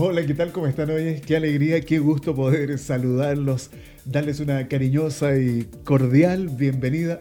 [0.00, 0.52] Hola, ¿qué tal?
[0.52, 1.20] ¿Cómo están hoy?
[1.26, 3.70] Qué alegría, qué gusto poder saludarlos,
[4.04, 7.18] darles una cariñosa y cordial bienvenida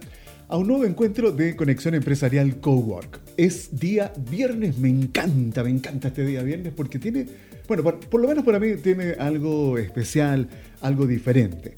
[0.47, 3.20] a un nuevo encuentro de Conexión Empresarial Cowork.
[3.36, 7.26] Es día viernes, me encanta, me encanta este día viernes porque tiene,
[7.67, 10.47] bueno, por, lo menos para mí tiene algo especial,
[10.81, 11.73] algo diferente.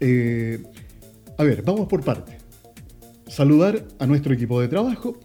[0.00, 0.62] Eh,
[1.38, 2.36] a ver, vamos por parte.
[3.26, 5.18] Saludar a nuestro equipo de trabajo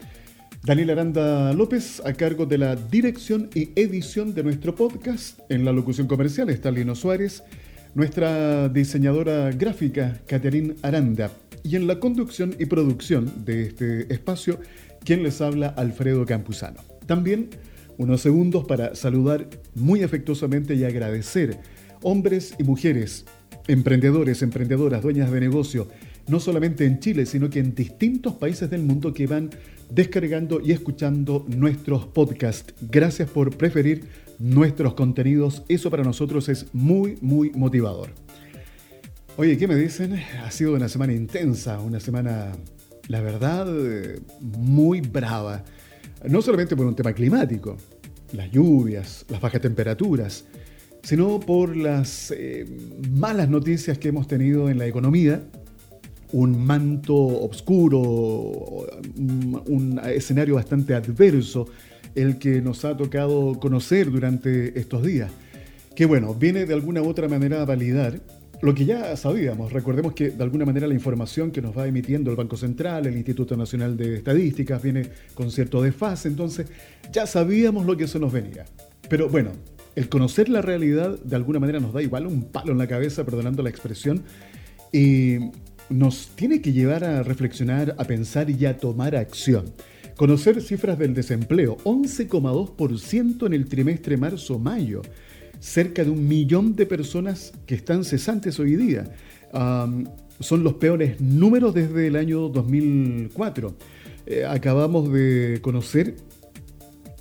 [0.68, 5.40] Daniel Aranda López, a cargo de la dirección y edición de nuestro podcast.
[5.48, 7.42] En la locución comercial está Lino Suárez,
[7.96, 11.32] nuestra diseñadora gráfica, Caterín Aranda.
[11.64, 14.60] Y en la conducción y producción de este espacio,
[15.06, 16.82] quien les habla, Alfredo Campuzano.
[17.06, 17.48] También
[17.98, 21.62] unos segundos para saludar muy afectuosamente y agradecer
[22.02, 23.24] hombres y mujeres,
[23.70, 25.88] emprendedores, emprendedoras, dueñas de negocio,
[26.28, 29.50] no solamente en Chile, sino que en distintos países del mundo que van
[29.90, 32.74] descargando y escuchando nuestros podcasts.
[32.82, 34.06] Gracias por preferir
[34.40, 35.64] nuestros contenidos.
[35.70, 38.10] Eso para nosotros es muy, muy motivador.
[39.38, 40.16] Oye, ¿qué me dicen?
[40.44, 42.52] Ha sido una semana intensa, una semana,
[43.08, 43.68] la verdad,
[44.42, 45.64] muy brava.
[46.28, 47.78] No solamente por un tema climático,
[48.34, 50.46] las lluvias, las bajas temperaturas,
[51.04, 52.66] sino por las eh,
[53.12, 55.44] malas noticias que hemos tenido en la economía
[56.32, 58.00] un manto oscuro,
[59.18, 61.68] un escenario bastante adverso
[62.16, 65.32] el que nos ha tocado conocer durante estos días.
[65.96, 68.20] Que bueno, viene de alguna u otra manera a validar
[68.62, 69.72] lo que ya sabíamos.
[69.72, 73.16] Recordemos que de alguna manera la información que nos va emitiendo el Banco Central, el
[73.16, 76.68] Instituto Nacional de Estadísticas, viene con cierto desfase, entonces
[77.12, 78.66] ya sabíamos lo que eso nos venía.
[79.10, 79.52] Pero bueno,
[79.96, 83.24] el conocer la realidad de alguna manera nos da igual un palo en la cabeza,
[83.24, 84.24] perdonando la expresión,
[84.92, 85.38] y
[85.90, 89.74] nos tiene que llevar a reflexionar, a pensar y a tomar acción.
[90.16, 95.02] Conocer cifras del desempleo, 11,2% en el trimestre marzo-mayo,
[95.60, 99.06] cerca de un millón de personas que están cesantes hoy día.
[100.40, 103.76] son los peores números desde el año 2004.
[104.26, 106.16] Eh, acabamos de conocer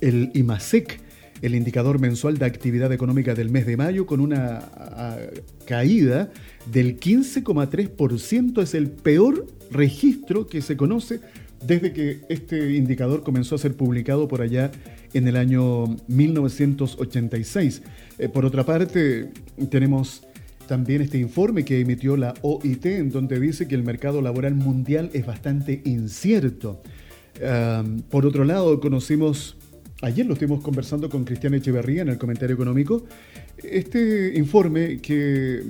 [0.01, 0.99] el IMASEC,
[1.41, 4.69] el indicador mensual de actividad económica del mes de mayo, con una
[5.65, 6.31] caída
[6.71, 8.61] del 15,3%.
[8.61, 11.19] Es el peor registro que se conoce
[11.65, 14.71] desde que este indicador comenzó a ser publicado por allá
[15.13, 17.81] en el año 1986.
[18.19, 19.31] Eh, por otra parte,
[19.69, 20.23] tenemos
[20.67, 25.09] también este informe que emitió la OIT, en donde dice que el mercado laboral mundial
[25.13, 26.81] es bastante incierto.
[28.09, 29.56] por otro lado, conocimos
[30.01, 33.03] Ayer lo estuvimos conversando con Cristian Echeverría en el comentario económico.
[33.57, 35.63] Este informe que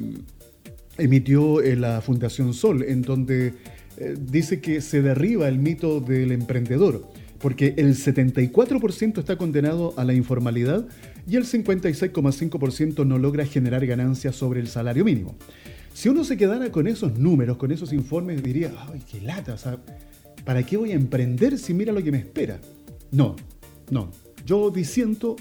[0.98, 3.54] emitió la Fundación Sol, en donde
[3.98, 7.08] eh, dice que se derriba el mito del emprendedor,
[7.40, 10.86] porque el 74% está condenado a la informalidad
[11.26, 15.36] y el 56,5% no logra generar ganancias sobre el salario mínimo.
[15.94, 19.56] Si uno se quedara con esos números, con esos informes, diría, ay, qué lata,
[20.44, 22.60] ¿para qué voy a emprender si mira lo que me espera?
[23.12, 23.36] No,
[23.90, 24.12] no,
[24.46, 25.36] yo disiento,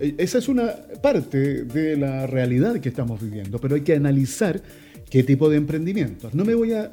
[0.00, 4.62] eh, esa es una parte de la realidad que estamos viviendo, pero hay que analizar
[5.10, 6.34] qué tipo de emprendimientos.
[6.34, 6.92] No me voy a,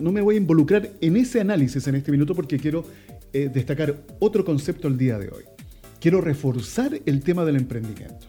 [0.00, 2.84] no me voy a involucrar en ese análisis en este minuto porque quiero
[3.32, 5.44] eh, destacar otro concepto el día de hoy.
[6.00, 8.26] Quiero reforzar el tema del emprendimiento.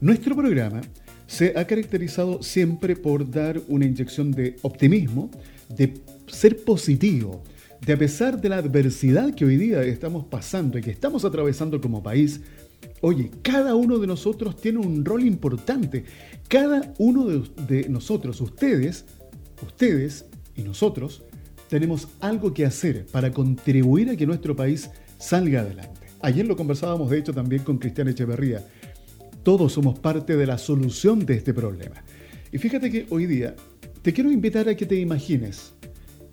[0.00, 0.80] Nuestro programa
[1.26, 5.30] se ha caracterizado siempre por dar una inyección de optimismo,
[5.74, 5.94] de
[6.26, 7.42] ser positivo,
[7.84, 11.80] de a pesar de la adversidad que hoy día estamos pasando y que estamos atravesando
[11.80, 12.40] como país,
[13.00, 16.04] oye, cada uno de nosotros tiene un rol importante.
[16.46, 19.04] Cada uno de, nosotros, ustedes,
[19.62, 21.22] ustedes y nosotros,
[21.68, 26.06] tenemos algo que hacer para contribuir a que nuestro país salga adelante.
[26.20, 28.64] Ayer lo conversábamos, de hecho, también con Cristian Echeverría.
[29.42, 32.04] Todos somos parte de la solución de este problema.
[32.52, 33.56] Y fíjate que hoy día
[34.02, 35.71] te quiero invitar a que te imagines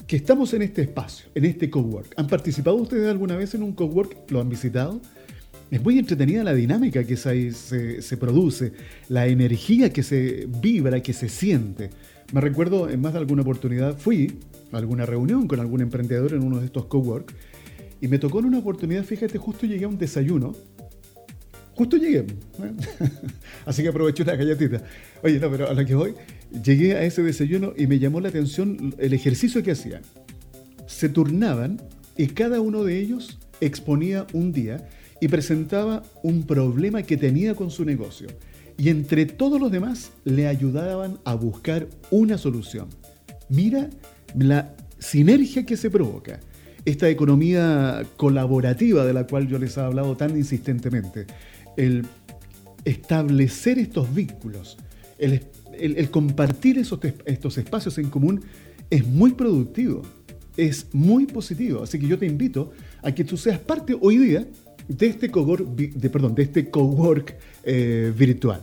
[0.10, 2.16] que estamos en este espacio, en este cowork.
[2.18, 4.32] ¿Han participado ustedes alguna vez en un cowork?
[4.32, 5.00] ¿Lo han visitado?
[5.70, 8.74] Es muy entretenida la dinámica que se, produce,
[9.08, 11.92] la energía que se vibra, que se siente.
[12.34, 14.40] Me recuerdo en más de alguna oportunidad fui
[14.72, 17.32] a alguna reunión con algún emprendedor en uno de estos cowork
[18.02, 20.56] y me tocó en una oportunidad, fíjate, justo llegué a un desayuno.
[21.80, 22.26] Justo llegué.
[23.66, 24.84] Así que aproveché una galletita.
[25.24, 26.14] Oye, no, pero a lo que voy,
[26.62, 30.02] llegué a ese desayuno y me llamó la atención el ejercicio que hacían.
[30.88, 31.82] Se turnaban
[32.18, 34.90] y cada uno de ellos exponía un día
[35.22, 38.28] y presentaba un problema que tenía con su negocio.
[38.78, 42.90] Y entre todos los demás le ayudaban a buscar una solución.
[43.48, 43.90] Mira
[44.38, 46.42] la sinergia que se provoca.
[46.84, 51.26] Esta economía colaborativa de la cual yo les he hablado tan insistentemente.
[51.80, 52.06] El
[52.84, 54.78] establecer estos vínculos,
[55.18, 58.42] el, compartir esos, estos espacios en común
[58.90, 60.02] es muy productivo,
[60.58, 61.84] es muy positivo.
[61.84, 62.72] Así que yo te invito
[63.02, 64.46] a que tú seas parte hoy día
[64.90, 68.62] de este cowork, de, perdón, de este cowork eh, virtual.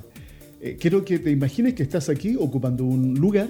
[0.60, 3.48] Eh, quiero que te imagines que estás aquí ocupando un lugar.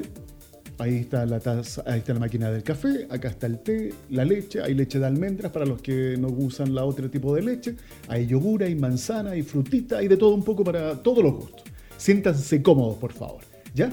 [0.78, 4.26] Ahí está la taza, ahí está la máquina del café, acá está el té, la
[4.26, 7.76] leche, hay leche de almendras para los que no usan la otro tipo de leche,
[8.08, 11.62] hay yogur, hay manzana, hay frutita, hay de todo un poco para todos los gustos.
[11.96, 13.40] Siéntanse cómodos, por favor.
[13.75, 13.90] ¿Ya?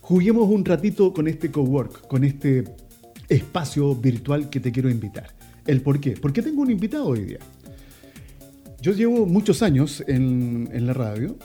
[0.00, 2.64] Juguemos un ratito con este cowork, con este
[3.28, 5.30] espacio virtual que te quiero invitar.
[5.64, 6.12] ¿El por qué?
[6.20, 7.38] Porque tengo un invitado hoy día.
[8.82, 11.36] Yo llevo muchos años en, en la radio,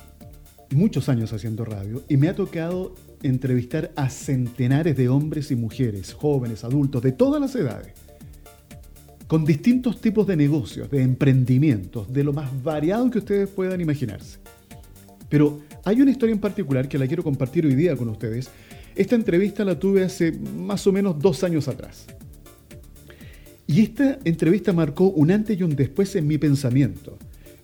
[0.72, 6.14] muchos años haciendo radio, y me ha tocado entrevistar a centenares de hombres y mujeres,
[6.14, 7.94] jóvenes, adultos, de todas las edades,
[9.28, 14.40] con distintos tipos de negocios, de emprendimientos, de lo más variado que ustedes puedan imaginarse.
[15.30, 18.50] Pero hay una historia en particular que la quiero compartir hoy día con ustedes.
[18.96, 22.06] Esta entrevista la tuve hace más o menos dos años atrás.
[23.68, 27.18] Y esta entrevista marcó un antes y un después en mi pensamiento.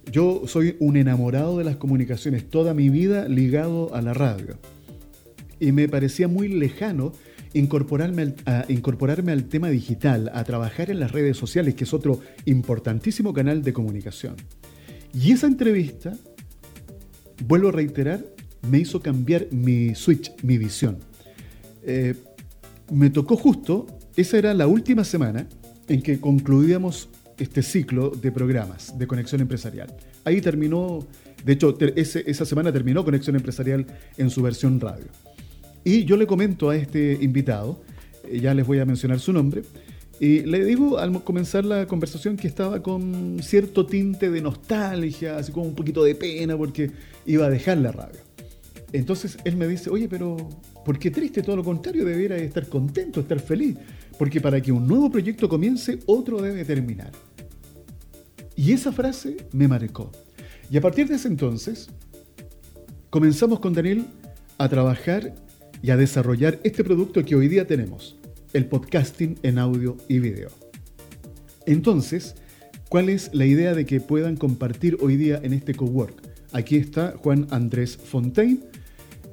[0.10, 4.58] Yo soy un enamorado de las comunicaciones, toda mi vida ligado a la radio.
[5.60, 7.14] Y me parecía muy lejano
[7.54, 12.22] incorporarme al, incorporarme al tema digital, a trabajar en las redes sociales, que es otro
[12.46, 14.36] importantísimo canal de comunicación.
[15.14, 16.14] Y esa entrevista
[17.46, 18.26] vuelvo a reiterar,
[18.70, 20.98] me hizo cambiar mi switch, mi visión.
[21.84, 22.16] Eh,
[22.92, 25.48] me tocó justo, esa era la última semana
[25.88, 29.96] en que concluíamos este ciclo de programas de conexión empresarial.
[30.26, 31.06] Ahí terminó,
[31.46, 33.86] de hecho, esa semana terminó Conexión Empresarial
[34.18, 35.06] en su versión radio.
[35.88, 37.82] Y yo le comento a este invitado,
[38.28, 39.62] eh, ya les voy a mencionar su nombre,
[40.20, 45.54] y le digo al comenzar la conversación que estaba con cierto tinte de nostalgia, así
[45.54, 46.92] como un poquito de pena porque
[47.26, 48.20] iba a dejar la radio.
[48.92, 50.36] Entonces él me dice, oye, pero
[50.84, 51.42] ¿por qué triste?
[51.42, 53.78] Todo lo contrario, debiera estar contento, estar feliz.
[54.20, 57.14] Porque para que un nuevo proyecto comience, otro debe terminar.
[58.58, 60.12] Y esa frase me marcó.
[60.70, 61.90] Y a partir de ese entonces,
[63.10, 64.06] comenzamos con Daniel
[64.58, 65.47] a trabajar
[65.82, 68.18] y a desarrollar este producto que hoy día tenemos
[68.54, 70.50] el podcasting en audio y video.
[71.66, 72.36] Entonces,
[72.90, 76.22] ¿cuál es la idea de que puedan compartir hoy día en este cowork?
[76.54, 78.60] Aquí está Juan Andrés Fontaine,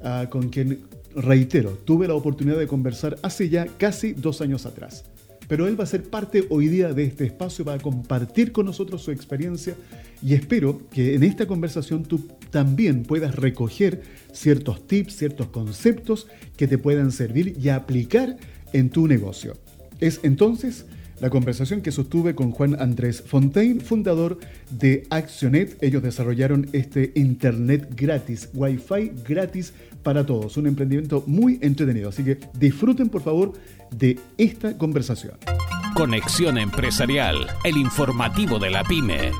[0.03, 0.81] ah, con quien,
[1.15, 5.05] reitero, tuve la oportunidad de conversar hace ya casi dos años atrás.
[5.47, 8.65] Pero él va a ser parte hoy día de este espacio, va a compartir con
[8.65, 9.75] nosotros su experiencia
[10.23, 14.01] y espero que en esta conversación tú también puedas recoger
[14.31, 16.27] ciertos tips, ciertos conceptos
[16.57, 18.37] que te puedan servir y aplicar
[18.73, 19.57] en tu negocio.
[19.99, 20.85] Es entonces
[21.19, 24.37] la conversación que sostuve con Juan Andrés Fontaine, fundador
[24.69, 25.77] de Accionet.
[25.81, 29.73] Ellos desarrollaron este Internet gratis, Wi-Fi gratis
[30.03, 30.57] para todos.
[30.57, 32.09] Un emprendimiento muy entretenido.
[32.09, 33.53] Así que disfruten por favor
[33.91, 35.35] de esta conversación.
[35.95, 39.31] Conexión Empresarial, el informativo de la pyme.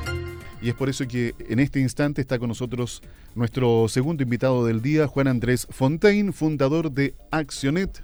[0.62, 3.02] Y es por eso que en este instante está con nosotros
[3.34, 8.02] nuestro segundo invitado del día, Juan Andrés Fontaine, fundador de Accionet.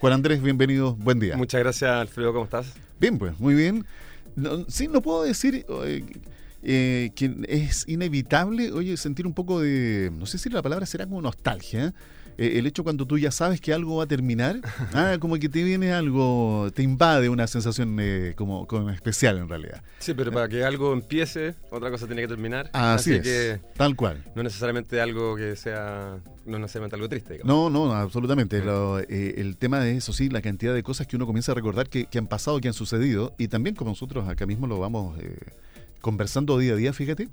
[0.00, 1.36] Juan Andrés, bienvenido, buen día.
[1.36, 2.72] Muchas gracias, Alfredo, ¿cómo estás?
[2.98, 3.84] Bien, pues, muy bien.
[4.68, 6.06] sí, no puedo decir eh,
[6.62, 11.04] eh, que es inevitable, oye, sentir un poco de, no sé si la palabra será
[11.04, 11.92] como nostalgia, eh,
[12.38, 14.60] el hecho cuando tú ya sabes que algo va a terminar,
[14.94, 19.82] ah, como que te viene algo, te invade una sensación eh, como, especial en realidad.
[19.98, 22.70] Sí, pero para que algo empiece, otra cosa tiene que terminar.
[22.72, 24.24] Así, es, que tal cual.
[24.34, 27.40] No necesariamente algo que sea, no necesariamente algo triste.
[27.44, 28.62] No, no, absolutamente.
[29.08, 31.88] Eh, el tema de eso sí, la cantidad de cosas que uno comienza a recordar
[31.88, 35.18] que, han pasado, que han sucedido, y también como nosotros acá mismo lo vamos
[36.00, 37.28] conversando día a día, fíjate.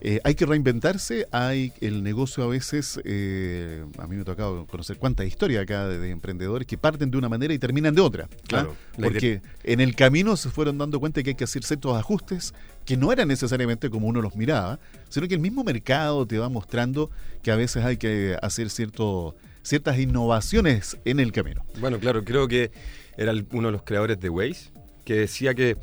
[0.00, 4.64] Eh, hay que reinventarse, hay el negocio a veces, eh, a mí me ha tocado
[4.66, 8.28] conocer cuánta historia acá de, emprendedores que parten de una manera y terminan de otra.
[8.30, 8.36] ¿ah?
[8.46, 8.76] Claro.
[8.96, 12.96] Porque en el camino se fueron dando cuenta que hay que hacer ciertos ajustes que
[12.96, 17.10] no eran necesariamente como uno los miraba, sino que el mismo mercado te va mostrando
[17.42, 21.64] que a veces hay que hacer cierto, ciertas innovaciones en el camino.
[21.80, 22.70] Bueno, claro, creo que
[23.16, 24.70] era uno de los creadores de Waze
[25.04, 25.76] que decía que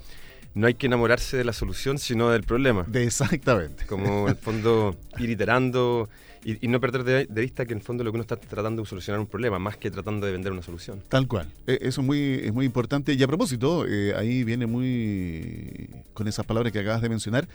[0.56, 2.86] no hay que enamorarse de la solución, sino del problema.
[2.94, 3.86] exactamente.
[3.86, 6.10] Como en el fondo ir iterando
[6.46, 8.88] y, no perder de, vista que en el fondo lo que uno está tratando de
[8.88, 11.02] solucionar un problema, más que tratando de vender una solución.
[11.10, 11.48] Tal cual.
[11.68, 13.14] E, eso es muy, es muy importante.
[13.14, 17.48] Y a propósito, eh, ahí viene muy con esas palabras que acabas de mencionar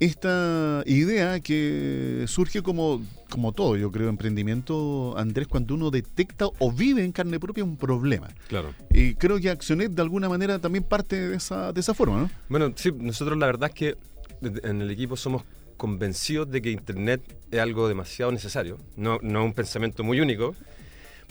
[0.00, 6.72] esta idea que surge como, como todo, yo creo, emprendimiento, Andrés, cuando uno detecta o
[6.72, 8.28] vive en carne propia un problema.
[8.48, 8.74] Claro.
[8.92, 12.30] Y creo que Accionet de alguna manera también parte de esa, de esa forma, ¿no?
[12.48, 13.96] Bueno, sí, nosotros la verdad es que
[14.40, 15.44] en el equipo somos
[15.76, 18.78] convencidos de que Internet es algo demasiado necesario.
[18.96, 20.54] No, no es un pensamiento muy único,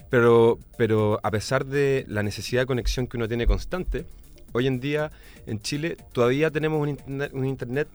[0.09, 4.05] pero, pero a pesar de la necesidad de conexión que uno tiene constante,
[4.51, 5.11] hoy en día
[5.45, 7.87] en Chile todavía tenemos un internet, un internet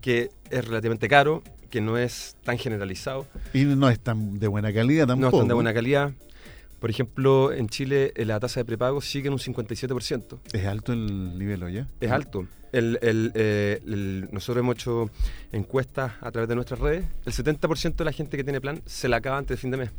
[0.00, 3.26] que es relativamente caro, que no es tan generalizado.
[3.52, 5.30] Y no es tan de buena calidad tampoco.
[5.30, 6.12] No es tan de buena calidad.
[6.80, 10.38] Por ejemplo, en Chile eh, la tasa de prepago sigue en un 57%.
[10.52, 11.84] ¿Es alto el nivel hoy?
[12.00, 12.46] Es alto.
[12.70, 15.10] El, el, eh, el, nosotros hemos hecho
[15.52, 17.04] encuestas a través de nuestras redes.
[17.26, 19.76] El 70% de la gente que tiene plan se la acaba antes de fin de
[19.78, 19.90] mes.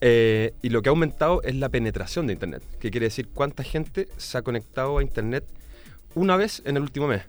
[0.00, 3.64] Eh, y lo que ha aumentado es la penetración de Internet, que quiere decir cuánta
[3.64, 5.44] gente se ha conectado a Internet
[6.14, 7.22] una vez en el último mes.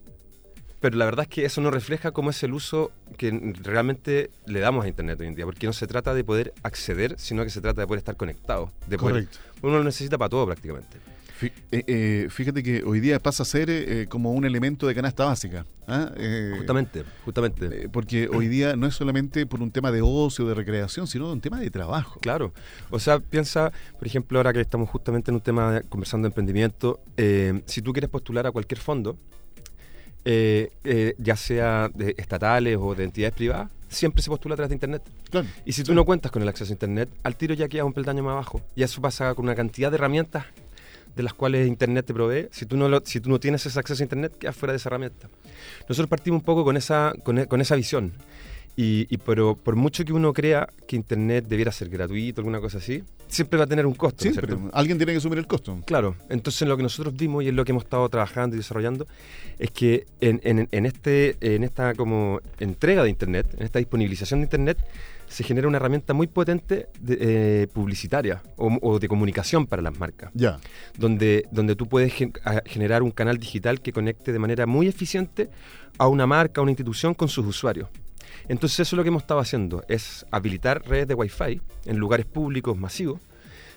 [0.79, 3.31] Pero la verdad es que eso no refleja cómo es el uso que
[3.61, 7.15] realmente le damos a Internet hoy en día, porque no se trata de poder acceder,
[7.17, 8.71] sino que se trata de poder estar conectado.
[8.87, 9.39] De Correcto.
[9.61, 10.97] uno lo necesita para todo prácticamente.
[11.41, 15.25] Eh, eh, fíjate que hoy día pasa a ser eh, como un elemento de canasta
[15.25, 15.65] básica.
[15.87, 16.11] ¿ah?
[16.57, 17.89] justamente, justamente.
[17.89, 21.41] porque hoy día no es solamente por un tema de ocio, de recreación, sino un
[21.41, 22.19] tema de trabajo.
[22.19, 22.53] Claro.
[22.89, 26.29] O sea, piensa, por ejemplo, ahora que estamos justamente en un tema de, conversando de
[26.29, 26.99] emprendimiento,
[27.65, 29.17] si tú quieres postular a cualquier fondo,
[30.23, 35.01] ya sea de estatales o de entidades privadas, siempre se postula a través de Internet.
[35.29, 37.85] Claro, y si tú no cuentas con el acceso a Internet, al tiro ya queda
[37.85, 38.61] un peldaño más abajo.
[38.75, 40.45] Y eso pasa con una cantidad de herramientas
[41.15, 44.01] de las cuales Internet te provee, si tú no, si tú no tienes ese acceso
[44.01, 45.27] a Internet, quedas fuera de esa herramienta.
[45.87, 48.13] Nosotros partimos un poco con esa, con, e, esa visión.
[48.77, 53.03] Y, pero por mucho que uno crea que Internet debiera ser gratuito, alguna cosa así,
[53.29, 54.25] siempre va a tener un costo.
[54.73, 55.79] Alguien tiene que asumir el costo.
[55.85, 59.07] Claro, entonces lo que nosotros dimos y es lo que hemos estado trabajando y desarrollando
[59.57, 64.41] es que en, en, en este, en esta como entrega de Internet, en esta disponibilización
[64.41, 64.77] de Internet,
[65.29, 70.31] se genera una herramienta muy potente de, eh, publicitaria o, de comunicación para las marcas.
[70.33, 70.59] Ya.
[70.97, 72.13] Donde, donde tú puedes
[72.65, 75.49] generar un canal digital que conecte de manera muy eficiente
[75.97, 77.89] a una marca, a una institución con sus usuarios.
[78.47, 82.25] Entonces eso es lo que hemos estado haciendo, es habilitar redes de Wi-Fi en lugares
[82.25, 83.19] públicos masivos,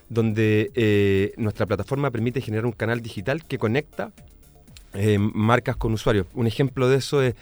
[0.09, 4.13] donde eh, nuestra plataforma permite generar un canal digital que conecta
[4.95, 6.27] eh, marcas con usuarios.
[6.35, 7.35] Un ejemplo de eso es,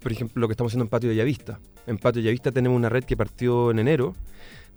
[0.00, 2.88] por ejemplo, lo que estamos haciendo en Patio de Llavista en Patio Yavista tenemos una
[2.88, 4.14] red que partió en enero,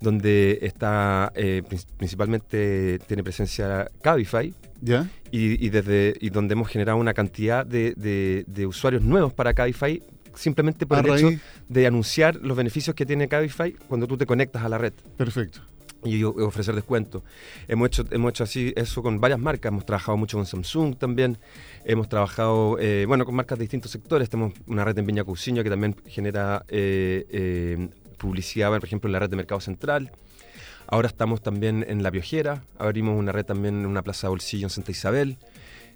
[0.00, 1.62] donde está eh,
[1.96, 4.54] principalmente tiene presencia Cabify.
[4.82, 5.08] ¿Ya?
[5.30, 10.02] Y, desde y donde hemos generado una cantidad de, usuarios nuevos para Cabify
[10.34, 11.30] simplemente por el hecho
[11.68, 14.92] de anunciar los beneficios que tiene Cabify cuando tú te conectas a la red.
[15.16, 15.62] Perfecto
[16.04, 17.22] y ofrecer descuento.
[17.68, 21.38] Hemos hecho, hemos hecho así eso con varias marcas, hemos trabajado mucho con Samsung también,
[21.84, 25.62] hemos trabajado eh, bueno con marcas de distintos sectores, tenemos una red en Viña Cousiño
[25.62, 30.10] que también genera eh, eh, publicidad, por ejemplo en la red de Mercado Central.
[30.86, 34.66] Ahora estamos también en La Piojera, abrimos una red también en una plaza de bolsillo
[34.66, 35.38] en Santa Isabel.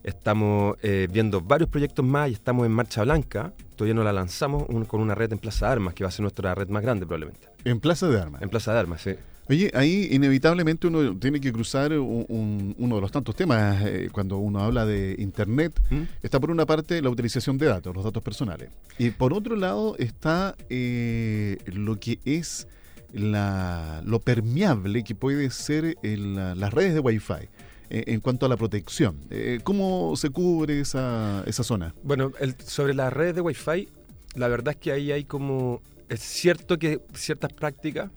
[0.04, 0.76] Estamos
[1.10, 3.52] viendo varios proyectos más y estamos en Marcha Blanca.
[3.74, 6.22] Todavía no la lanzamos con una red en Plaza de Armas, que va a ser
[6.22, 7.48] nuestra red más grande probablemente.
[7.64, 8.42] ¿En Plaza de Armas?
[8.42, 9.14] En Plaza de Armas, sí.
[9.48, 14.60] Oye, ahí inevitablemente uno tiene que cruzar uno de los tantos temas eh, cuando uno
[14.60, 15.78] habla de Internet.
[15.90, 16.02] ¿Mm?
[16.22, 18.70] Está por una parte la utilización de datos, los datos personales.
[18.98, 22.68] Y por otro lado está eh, lo que es
[23.12, 27.48] la, lo permeable que puede ser las redes de Wi-Fi eh,
[27.90, 29.18] en cuanto a la protección.
[29.62, 31.94] ¿Cómo se cubre esa, esa zona?
[32.02, 33.88] Bueno, el, sobre las redes de Wi-Fi,
[34.34, 35.80] la verdad es que ahí hay como...
[36.08, 38.10] Es cierto que ciertas prácticas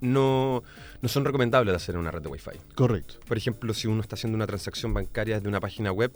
[0.00, 0.62] no,
[1.02, 2.58] no son recomendables de hacer en una red de Wi-Fi.
[2.74, 3.14] Correcto.
[3.26, 6.12] Por ejemplo, si uno está haciendo una transacción bancaria desde una página web,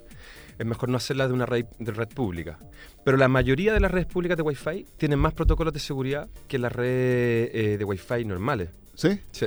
[0.59, 2.59] es mejor no hacerla de una red, de red pública.
[3.05, 6.59] Pero la mayoría de las redes públicas de Wi-Fi tienen más protocolos de seguridad que
[6.59, 8.71] las redes eh, de Wi-Fi normales.
[8.95, 9.21] ¿Sí?
[9.33, 9.47] Sí.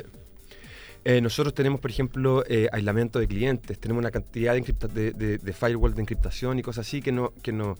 [1.10, 5.54] Eh, nosotros tenemos, por ejemplo, eh, aislamiento de clientes, tenemos una cantidad de, de, de,
[5.54, 7.78] firewall de encriptación y cosas así que no, que no,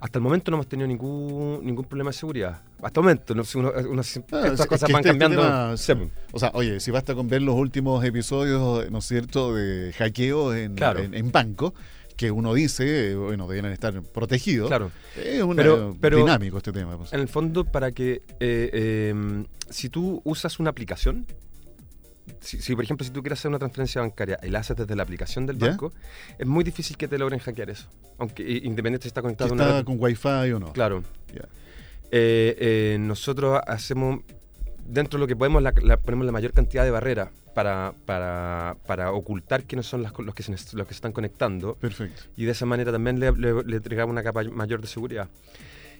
[0.00, 2.62] hasta el momento no hemos tenido ningún, ningún problema de seguridad.
[2.80, 5.42] Hasta el momento, no, ah, estas cosas van este cambiando.
[6.32, 10.54] o sea, oye, si basta con ver los últimos episodios, ¿no es cierto?, de hackeo
[10.54, 11.74] en, en, banco,
[12.16, 14.68] que uno dice, bueno, deben estar protegidos.
[14.68, 14.90] Claro.
[15.14, 15.58] Es un
[16.00, 16.96] dinámico este tema.
[16.96, 17.12] Pues.
[17.12, 21.26] En el fondo, para que eh, em, si tú usas una aplicación,
[22.40, 25.02] si, por ejemplo, si tú quieres hacer una transferencia bancaria y la haces desde la
[25.02, 25.92] aplicación del banco,
[26.38, 27.88] es muy difícil que te logren hackear eso.
[28.18, 30.72] Aunque independiente si está conectado a una con Wi-Fi o no.
[30.72, 31.02] Claro.
[32.14, 34.20] Eh, eh, nosotros hacemos,
[34.86, 39.12] dentro de lo que podemos, la, ponemos la mayor cantidad de barreras para, para, para
[39.12, 41.74] ocultar quiénes son las, los, que se, los que se están conectando.
[41.74, 42.22] Perfecto.
[42.36, 45.28] Y de esa manera también le, le, entregamos una capa mayor de seguridad.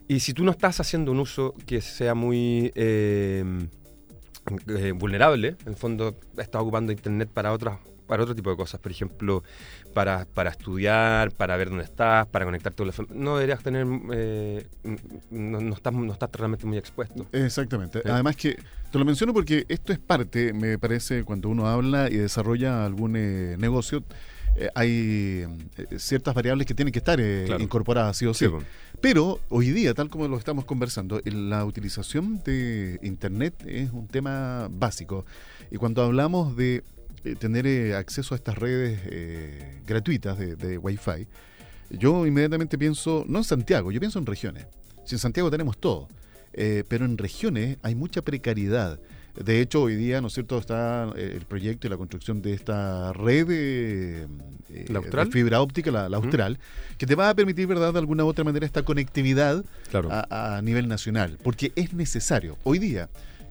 [0.06, 2.70] Y si tú no estás haciendo un uso que sea muy...
[2.74, 3.44] Eh,
[4.68, 7.78] eh, vulnerable, en el fondo está ocupando Internet para otras
[8.12, 9.42] para otro tipo de cosas, por ejemplo,
[9.94, 13.16] para, para estudiar, para ver dónde estás, para conectarte con la familia.
[13.18, 14.66] No deberías tener, eh,
[15.30, 17.26] no, no, estás, no estás realmente muy expuesto.
[17.32, 18.02] Exactamente.
[18.04, 18.58] Además que
[18.90, 23.16] te lo menciono porque esto es parte, me parece, cuando uno habla y desarrolla algún
[23.16, 24.04] eh, negocio,
[24.56, 27.62] eh, hay eh, ciertas variables que tienen que estar eh, claro.
[27.62, 28.44] incorporadas sí o sí.
[28.44, 28.66] sí bueno.
[29.02, 34.68] Pero hoy día, tal como lo estamos conversando, la utilización de Internet es un tema
[34.70, 35.26] básico.
[35.72, 36.84] Y cuando hablamos de
[37.24, 41.26] eh, tener acceso a estas redes eh, gratuitas de, de Wi-Fi,
[41.90, 44.66] yo inmediatamente pienso, no en Santiago, yo pienso en regiones.
[45.04, 46.06] Si en Santiago tenemos todo,
[46.52, 49.00] pero en regiones hay mucha precariedad.
[49.34, 52.52] De hecho, hoy día, ¿no es cierto?, está eh, el proyecto y la construcción de
[52.52, 54.26] esta red de,
[54.70, 56.58] eh, ¿La de fibra óptica, la, la austral,
[56.98, 60.10] que te va a permitir, ¿verdad?, de alguna u otra manera esta conectividad claro.
[60.10, 62.58] a, a, nivel nacional, porque es necesario.
[62.64, 63.08] Hoy día,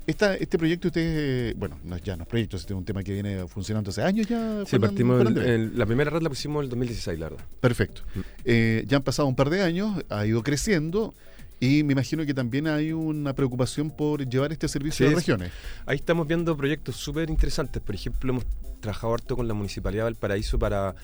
[0.08, 3.14] esta, este proyecto, usted, bueno, no, ya no es proyecto, este es un tema que
[3.14, 4.64] viene funcionando hace años ya.
[4.66, 7.46] Sí, partimos, la primera red la pusimos en el 2016, la verdad.
[7.60, 8.02] Perfecto.
[8.44, 11.14] Eh, ya han pasado un par de años, ha ido creciendo.
[11.62, 15.52] Y me imagino que también hay una preocupación por llevar este servicio sí, a regiones.
[15.86, 17.80] Ahí estamos viendo proyectos súper interesantes.
[17.84, 18.48] Por ejemplo, hemos
[18.80, 20.96] trabajado harto con la Municipalidad de Valparaíso para...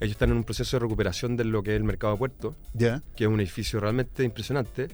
[0.00, 2.56] Ellos están en un proceso de recuperación de lo que es el mercado de puerto,
[2.76, 3.02] yeah.
[3.16, 4.88] que es un edificio realmente impresionante,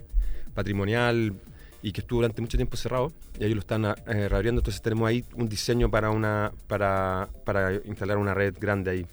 [0.53, 1.33] patrimonial
[1.81, 4.61] y que estuvo durante mucho tiempo cerrado y ellos lo están eh, reabriendo.
[4.61, 9.05] Entonces tenemos ahí un diseño para, una, para, para instalar una red grande ahí.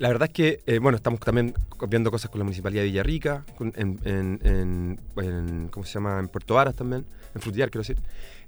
[0.00, 1.52] La verdad es que, eh, bueno, estamos también
[1.86, 6.18] viendo cosas con la Municipalidad de Villarrica, con, en, en, en, en, ¿cómo se llama?
[6.18, 7.04] En Puerto Varas también,
[7.34, 7.98] en Frutillar, quiero decir.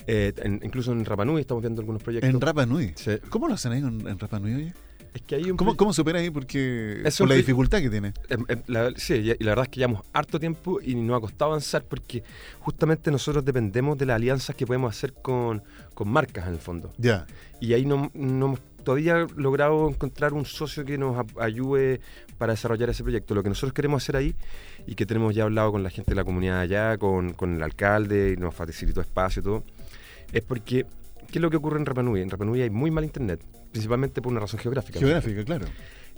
[0.07, 0.33] Eh,
[0.63, 2.31] incluso en Rapanui estamos viendo algunos proyectos.
[2.31, 2.95] ¿En Rapanui?
[2.97, 3.19] Sí.
[3.29, 4.75] ¿Cómo lo hacen ahí en, Rapanui, oye?
[5.13, 6.31] Es que hay un ¿Cómo, ¿Cómo se opera ahí?
[6.31, 8.15] Porque es por la dificultad que tiene.
[8.31, 11.21] Eh, eh, la, sí, y la verdad es que llevamos harto tiempo y nos ha
[11.21, 12.25] costado avanzar porque
[12.61, 16.95] justamente nosotros dependemos de las alianzas que podemos hacer con, con marcas en el fondo.
[16.97, 17.27] Ya.
[17.61, 22.01] Y ahí no, no hemos todavía logrado encontrar un socio que nos ayude
[22.39, 23.35] para desarrollar ese proyecto.
[23.35, 24.35] Lo que nosotros queremos hacer ahí
[24.87, 27.63] y que tenemos ya hablado con la gente de la comunidad allá, con, con el
[27.63, 29.65] alcalde y nos facilitó espacio y todo,
[30.33, 30.87] es porque,
[31.31, 32.21] ¿qué es lo que ocurre en Rapanui?
[32.21, 33.41] En Rapanui hay muy mal internet,
[33.71, 34.99] principalmente por una razón geográfica.
[34.99, 35.67] Geográfica, claro.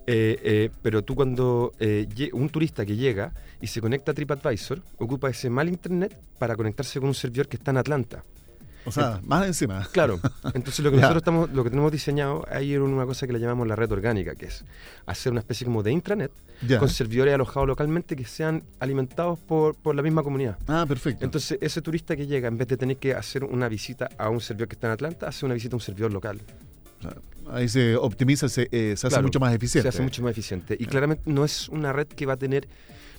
[0.07, 4.83] Eh, eh, pero tú cuando eh, un turista que llega y se conecta a TripAdvisor,
[4.99, 8.23] ocupa ese mal internet para conectarse con un servidor que está en Atlanta.
[8.87, 9.89] O sea, más encima.
[9.93, 10.21] Claro.
[10.53, 13.39] Entonces lo que nosotros estamos, lo que tenemos diseñado ahí es una cosa que le
[13.39, 14.65] llamamos la red orgánica, que es
[15.07, 16.31] hacer una especie como de intranet
[16.79, 20.57] con servidores alojados localmente que sean alimentados por, por la misma comunidad.
[20.67, 21.25] Ah, perfecto.
[21.25, 24.41] Entonces ese turista que llega, en vez de tener que hacer una visita a un
[24.41, 26.41] servidor que está en Atlanta, hace una visita a un servidor local.
[27.51, 29.83] Ahí se optimiza, se, eh, se hace claro, mucho más eficiente.
[29.83, 30.77] Se hace mucho más eficiente.
[30.79, 32.67] Y claramente no es una red que va a tener,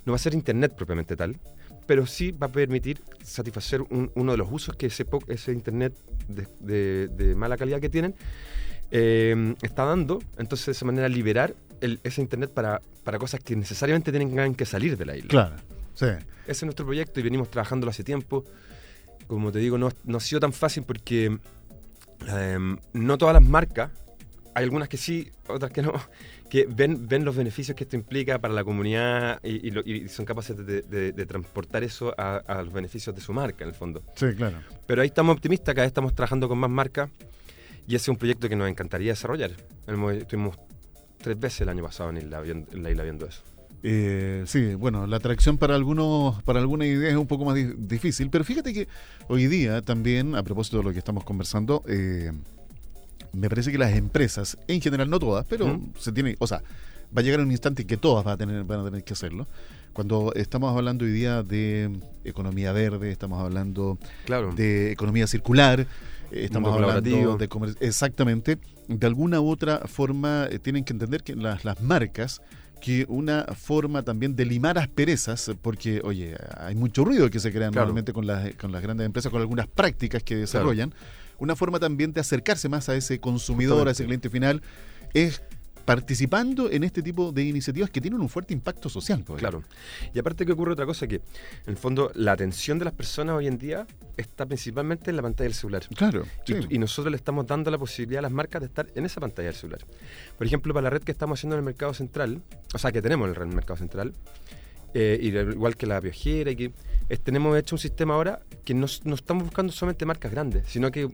[0.06, 1.38] no va a ser internet propiamente tal,
[1.86, 5.94] pero sí va a permitir satisfacer un, uno de los usos que ese, ese Internet
[6.28, 8.16] de, de, de, mala calidad que tienen
[8.92, 10.20] eh, está dando.
[10.38, 14.66] Entonces, de esa manera, liberar el, ese Internet para, para cosas que necesariamente tienen que
[14.66, 15.30] salir de la isla.
[15.30, 15.56] Claro,
[15.94, 16.06] sí.
[16.06, 18.46] Ese es nuestro proyecto y venimos trabajándolo hace tiempo.
[19.28, 21.38] Como te digo, no, no ha sido tan fácil porque
[22.28, 23.92] eh, no todas las marcas,
[24.54, 25.94] hay algunas que sí, otras que no,
[26.50, 30.08] que ven, ven los beneficios que esto implica para la comunidad y, y, lo, y
[30.10, 33.70] son capaces de, de, de transportar eso a, a, los beneficios de su marca, en
[33.70, 34.04] el fondo.
[34.16, 34.58] Sí, claro.
[34.86, 37.10] Pero ahí estamos optimistas, cada vez estamos trabajando con más marcas
[37.88, 39.52] y ese es un proyecto que nos encantaría desarrollar.
[39.88, 40.58] Estuvimos
[41.18, 43.42] tres veces el año pasado en, isla, en la isla viendo eso.
[43.88, 47.66] Eh, sí, bueno, la atracción para algunos, para alguna idea es un poco más di
[47.78, 48.88] difícil, pero fíjate que
[49.28, 52.32] hoy día también, a propósito de lo que estamos conversando, eh,
[53.36, 55.94] me parece que las empresas, en general no todas, pero ¿Mm?
[55.98, 56.62] se tiene, o sea,
[57.16, 59.14] va a llegar un instante en que todas van a tener, van a tener que
[59.14, 59.48] hacerlo.
[59.94, 61.90] Cuando estamos hablando hoy día de
[62.26, 64.54] economía verde, estamos hablando claro.
[64.54, 65.88] de economía circular,
[66.32, 71.36] estamos hablando de comercio, exactamente, de alguna u otra forma eh, tienen que entender que
[71.36, 72.42] las, las marcas
[72.82, 77.70] que una forma también de limar asperezas, porque, oye, hay mucho ruido que se crea
[77.70, 77.88] claro.
[77.88, 80.92] normalmente con las, con las grandes empresas, con algunas prácticas que desarrollan.
[80.92, 81.06] Claro.
[81.40, 84.62] Una forma también de acercarse más a ese consumidor, a ese cliente final,
[85.14, 85.42] es
[85.86, 89.24] participando en este tipo de iniciativas que tienen un fuerte impacto social.
[89.38, 89.64] Claro.
[90.14, 91.22] Y aparte que ocurre otra cosa, que en
[91.68, 93.86] el fondo la atención de las personas hoy en día
[94.18, 95.84] está principalmente en la pantalla del celular.
[95.96, 96.26] Claro.
[96.48, 96.60] Y, sí.
[96.70, 99.50] y nosotros le estamos dando la posibilidad a las marcas de estar en esa pantalla
[99.50, 99.82] del celular.
[100.38, 102.42] Por ejemplo, para la red que estamos haciendo en el mercado central,
[102.74, 104.14] o sea, que tenemos en el mercado central,
[104.96, 106.72] eh, igual que la viajera, y que
[107.10, 110.90] eh, tenemos hecho un sistema ahora que no, no estamos buscando solamente marcas grandes, sino
[110.90, 111.10] que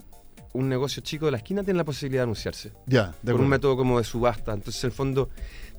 [0.54, 2.72] un negocio chico de la esquina tiene la posibilidad de anunciarse.
[2.86, 4.54] Ya, de por un método como de subasta.
[4.54, 5.30] Entonces, en el fondo,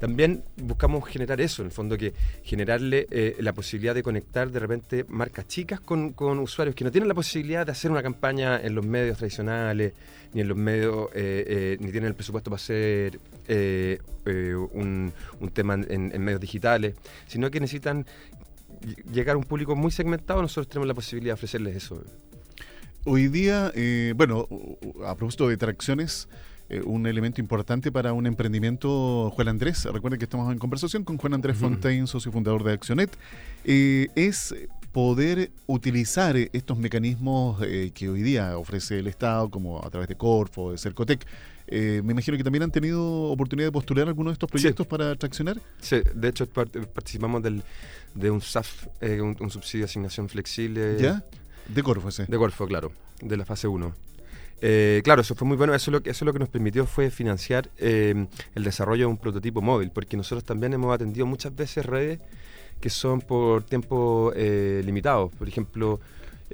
[0.01, 2.13] también buscamos generar eso, en el fondo, que
[2.43, 6.91] generarle eh, la posibilidad de conectar de repente marcas chicas con, con usuarios que no
[6.91, 9.93] tienen la posibilidad de hacer una campaña en los medios tradicionales,
[10.33, 13.21] ni en los medios, eh, eh, ni tienen el presupuesto para hacer
[13.55, 16.95] eh, eh, un, un tema en, en medios digitales,
[17.27, 18.07] sino que necesitan
[18.81, 22.03] ll- llegar a un público muy segmentado, nosotros tenemos la posibilidad de ofrecerles eso.
[23.05, 24.47] Hoy día, eh, bueno,
[25.05, 26.29] a propósito de tracciones,
[26.69, 31.19] eh, un elemento importante para un emprendimiento, Juan Andrés, recuerden que estamos en conversación con
[31.19, 31.57] Juan Andrés.
[31.57, 33.11] Fontaine, socio fundador de Accionet,
[33.65, 34.55] eh, es
[34.93, 37.59] poder utilizar estos mecanismos
[37.95, 41.27] que hoy día ofrece el Estado, como a través de Corfo, de Cercotec.
[41.67, 45.15] Eh, me imagino que también han tenido oportunidad de postular algunos de estos proyectos para
[45.17, 45.61] traccionar.
[45.81, 47.63] Sí, de hecho part- participamos del,
[48.15, 50.97] de un SAF, eh, un, un subsidio de asignación flexible.
[51.01, 51.25] ¿Ya?
[51.69, 52.27] De Corfo, ese.
[52.27, 53.95] De Golfo, claro, de la fase 1.
[55.05, 55.75] claro, eso fue muy bueno.
[55.75, 59.17] Eso lo, que- eso lo que nos permitió fue financiar eh, el desarrollo de un
[59.19, 62.21] prototipo móvil, porque nosotros también hemos atendido muchas veces redes
[62.81, 65.31] que son por tiempo eh, limitado.
[65.31, 66.01] Por ejemplo,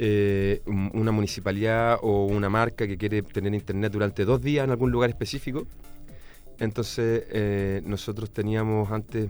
[0.00, 4.70] eh, un- una municipalidad o una marca que quiere tener internet durante dos días en
[4.70, 5.66] algún lugar específico.
[6.60, 9.28] Entonces, eh, nosotros teníamos antes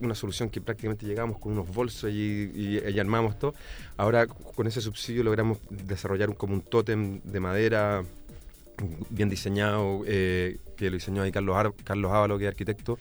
[0.00, 3.54] una solución que prácticamente llegamos con unos bolsos y, y, armamos todo.
[3.96, 8.02] Ahora, con ese subsidio, logramos desarrollar un, como un tótem de madera
[9.10, 12.98] bien diseñado, eh, que lo diseñó ahí Carlos, Ar- Carlos Ávalo, que es arquitecto,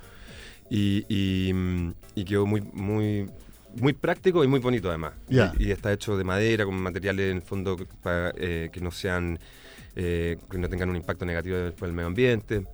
[0.71, 1.03] y,
[2.25, 2.61] quedó muy,
[3.81, 5.13] muy práctico y muy bonito además.
[5.29, 5.53] Ya.
[5.59, 8.91] Y, y está hecho de madera, con materiales en el fondo para, eh, que no
[8.91, 9.39] sean,
[9.95, 12.65] eh, que no tengan un impacto negativo para el medio ambiente.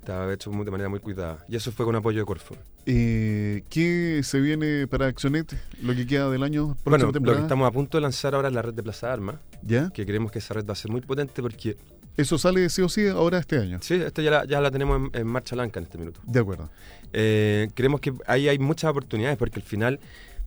[0.00, 1.44] Estaba hecho de manera muy cuidada.
[1.48, 2.56] Y eso fue con apoyo de Corfo.
[2.86, 5.54] Eh, ¿Qué se viene para Accionet?
[5.80, 7.38] Lo que queda del año, Bueno, lo temporada.
[7.38, 9.90] que estamos a punto de lanzar ahora es la red de Plaza de Armas, ¿Ya?
[9.90, 11.76] que creemos que esa red va a ser muy potente porque,
[12.16, 13.78] Eso sale sí o sí ahora este año.
[13.80, 16.20] sí, esto ya la, ya la tenemos en, en marcha blanca en este minuto.
[16.26, 16.68] De acuerdo.
[17.12, 20.00] Eh, creemos que ahí hay muchas oportunidades porque al final,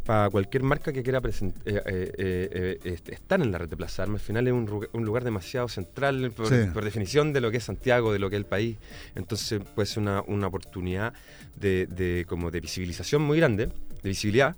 [0.05, 3.75] para cualquier marca que quiera present- eh, eh, eh, est- estar en la red de
[3.75, 6.69] Plaza Armas, al final es un, lugar demasiado central por, Sí.
[6.73, 8.77] por definición de lo que es Santiago, de lo que es el país.
[9.15, 11.13] Entonces puede ser una, una oportunidad
[11.55, 13.67] de, de- como de visibilización muy grande,
[14.03, 14.55] de visibilidad,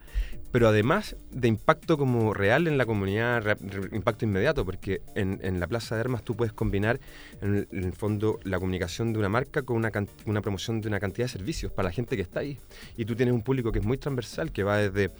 [0.58, 3.60] pero además de impacto como real en la comunidad,
[3.91, 7.00] impacto inmediato, porque en, la Plaza de Armas tú puedes combinar
[7.43, 9.91] en el, fondo la comunicación de una marca con una,
[10.26, 12.58] una promoción de una cantidad de servicios para la gente que está ahí.
[12.98, 15.12] Y tú tienes un público que es muy transversal, que va desde,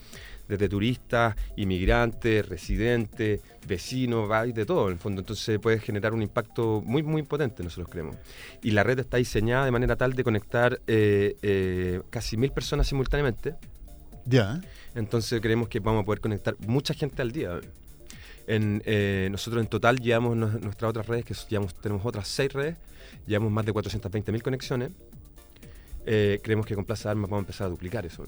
[0.48, 5.22] desde turistas, inmigrantes, residentes, vecinos, va de todo en el fondo.
[5.22, 8.16] Entonces puedes generar un impacto muy, muy potente, nosotros creemos.
[8.64, 12.88] Y la red está diseñada de manera tal de conectar eh, eh, casi mil personas
[12.88, 13.54] simultáneamente.
[14.28, 14.62] Ya.
[14.96, 17.60] Entonces creemos que vamos a poder conectar mucha gente al día.
[18.48, 22.52] En, eh, nosotros en total llevamos nos- nuestras otras redes, que llevamos, tenemos otras seis
[22.54, 22.78] redes,
[23.26, 24.92] llevamos más de 420.000 conexiones.
[26.06, 28.24] Eh, creemos que con Plaza de Armas vamos a empezar a duplicar eso.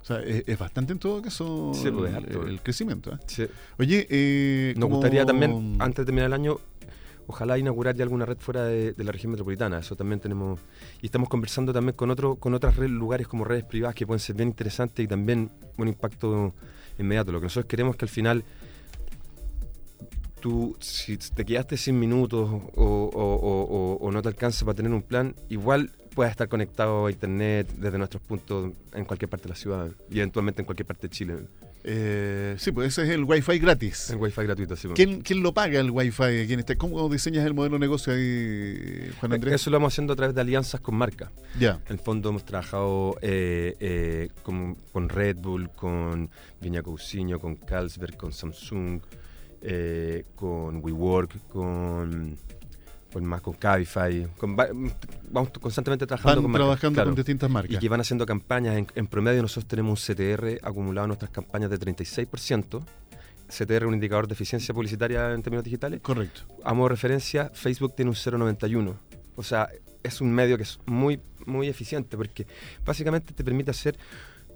[0.00, 3.12] O sea, es, es bastante en todo caso Sí, pues, es el, crecimiento.
[3.12, 3.18] ¿eh?
[3.26, 3.46] Sí.
[3.78, 6.58] Oye, eh, Nos como- gustaría también, antes de terminar el año,
[7.26, 9.78] ojalá inaugurar ya alguna red fuera de, la región metropolitana.
[9.78, 10.60] Eso también tenemos.
[11.02, 14.20] Y estamos conversando también con otro, con otras redes- lugares como redes privadas que pueden
[14.20, 16.54] ser bien interesantes y también un impacto
[16.98, 17.32] inmediato.
[17.32, 18.44] Lo que nosotros queremos es que al final
[20.40, 25.90] tú, si te quedaste sin minutos o no te alcanza para tener un plan, igual
[26.16, 30.18] puedas estar conectado a internet desde nuestros puntos en cualquier parte de la ciudad y
[30.18, 31.36] eventualmente en cualquier parte de Chile.
[31.88, 34.10] Eh, sí, pues ese es el Wi-Fi gratis.
[34.10, 34.88] En Wi-Fi gratuito, sí.
[34.94, 36.46] ¿Quién, quién lo paga el Wi-Fi?
[36.48, 36.74] ¿Quién está?
[36.74, 39.54] ¿Cómo diseñas el modelo de negocio ahí, Juan Andrés?
[39.54, 41.30] Eso lo vamos haciendo a través de alianzas con marcas.
[41.60, 41.80] Ya.
[41.86, 46.28] En el fondo hemos trabajado eh, eh, con, con Red Bull, con
[46.60, 49.00] Viña Cousiño, con Carlsberg, con Samsung,
[49.62, 52.36] eh, con WeWork, con,
[53.16, 54.26] con más con Cabify.
[54.36, 54.68] Con, va-
[55.30, 57.08] vamos constantemente trabajando con marcas, trabajando claro.
[57.10, 57.78] con distintas Y marcas.
[57.78, 58.76] que van haciendo campañas.
[58.76, 62.82] En, en promedio nosotros tenemos un CTR acumulado en nuestras campañas de 36%.
[63.48, 66.00] CTR es un indicador de eficiencia publicitaria en términos digitales.
[66.02, 66.42] Correcto.
[66.62, 68.94] A modo de referencia, Facebook tiene un 0,91.
[69.36, 69.70] O sea,
[70.02, 72.46] es un medio que es muy, muy eficiente porque
[72.84, 73.96] básicamente te permite hacer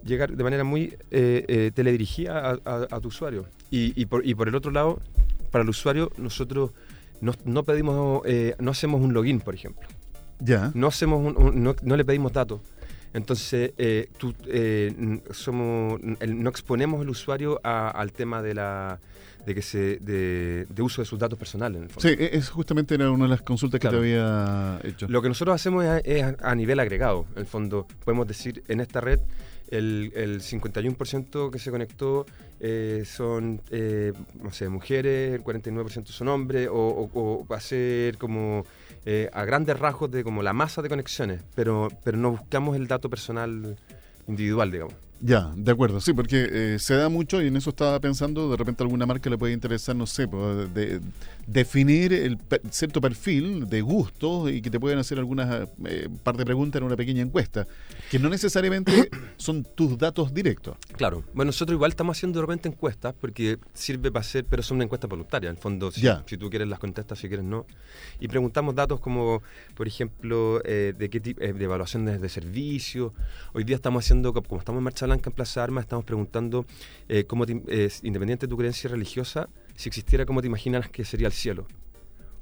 [0.04, 3.46] llegar de manera muy eh, eh, teledirigida a, a- a tu usuario.
[3.70, 5.00] Y, y por, y por el otro lado,
[5.50, 6.72] para el usuario, nosotros
[7.20, 9.88] no, no pedimos, eh, no hacemos un login, por ejemplo.
[10.38, 10.70] Ya.
[10.74, 12.60] No hacemos un- un- no, no le pedimos datos.
[13.12, 19.00] Entonces, eh, tú, eh, somos, no exponemos al usuario a- al tema de la
[19.46, 21.78] de que se de, de uso de sus datos personales.
[21.78, 22.08] En el fondo.
[22.08, 24.00] Sí, e- es justamente era una de las consultas Claro.
[24.00, 25.06] que te había hecho.
[25.08, 27.26] Lo que nosotros hacemos es, es a, a nivel agregado.
[27.34, 29.20] En el fondo, podemos decir, en esta red
[29.70, 32.26] el, el 51% que se conectó
[32.58, 37.60] eh, son, eh, no sé, mujeres, el 49% son hombres, o, o- o va a
[37.60, 38.64] ser como
[39.06, 42.86] eh, a grandes rasgos de como la masa de conexiones, pero, pero no buscamos el
[42.88, 43.76] dato personal
[44.26, 44.94] individual, digamos.
[45.22, 48.56] Ya, de acuerdo, sí, porque eh, se da mucho y en eso estaba pensando, de
[48.56, 51.00] repente a alguna marca le puede interesar, no sé, pues, de-
[51.46, 56.36] definir el pe- cierto perfil de gustos y que te pueden hacer algunas eh, par
[56.38, 57.66] de preguntas en una pequeña encuesta,
[58.10, 60.76] que no necesariamente son tus datos directos.
[60.96, 61.22] Claro.
[61.34, 64.84] Bueno, nosotros igual estamos haciendo de repente encuestas porque sirve para hacer, pero son una
[64.84, 65.50] encuesta voluntaria.
[65.50, 66.22] En el fondo, si, Ya.
[66.26, 67.66] si tú quieres las contestas, si quieres no.
[68.20, 69.42] Y preguntamos datos como,
[69.74, 73.12] por ejemplo, eh, de qué tipo de evaluaciones de servicio.
[73.52, 76.64] Hoy día estamos haciendo, co- como estamos en Marcha Blanca en Plaza Armas, estamos preguntando
[77.08, 81.04] eh, cómo, te- eh, independiente de tu creencia religiosa, si existiera, cómo te imaginas que
[81.04, 81.66] sería el cielo.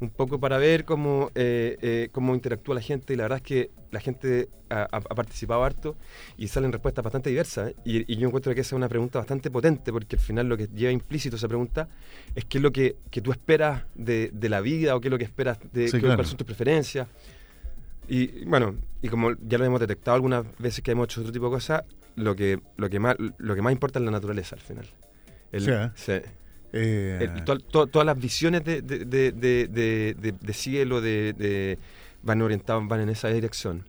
[0.01, 3.43] Un poco para ver cómo, eh, eh, cómo interactúa la gente y la verdad es
[3.43, 5.97] que la gente ha, participado harto
[6.37, 7.73] y salen respuestas bastante diversas.
[7.87, 10.57] Y, y yo encuentro que esa es una pregunta bastante potente porque al final lo
[10.59, 11.89] que lleva implícito esa pregunta
[12.37, 15.13] es qué es lo que, que tú esperas de, de la vida o qué es
[15.13, 16.15] lo que esperas de Sí, claro.
[16.17, 17.09] cuáles son tus preferencias.
[18.11, 21.47] Y bueno, y como ya lo hemos detectado algunas veces que hemos hecho otro tipo
[21.47, 21.83] de cosas,
[22.19, 24.87] lo que, lo que, más, lo que más importa es la naturaleza al final.
[25.53, 25.91] El- Sí, ¿eh?
[25.95, 26.13] sí.
[26.73, 31.79] Eh, El- to- to- todas las visiones de, de, de- de- cielo de, de-
[32.23, 33.85] van orientadas, van en esa dirección.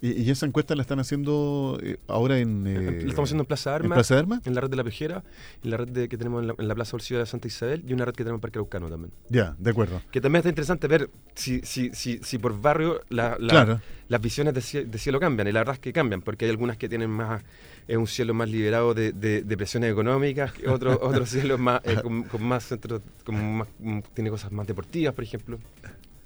[0.00, 2.66] Y, y esa encuesta la están haciendo eh, ahora en...
[2.66, 4.46] eh, Lo estamos haciendo en Plaza ¿en Armas, Plaza de Armas?
[4.46, 5.24] en la red de la Pejera,
[5.64, 7.82] en la red de- que tenemos en la, en la Plaza Bolsillo de Santa Isabel
[7.86, 9.12] y una red que tenemos en Parque Araucano también.
[9.28, 10.00] Ya, de acuerdo.
[10.12, 13.80] Que también está interesante ver si, si, si, si por barrio la- la- Claro.
[14.08, 15.48] las visiones de, de cielo cambian.
[15.48, 17.42] Y la verdad es que cambian, porque hay algunas que tienen más
[17.88, 21.96] eh, un cielo más liberado de, de- de presiones económicas, otros otros cielos más, eh,
[22.02, 25.58] con, con más centros, como más, mm, tiene cosas más deportivas, por ejemplo.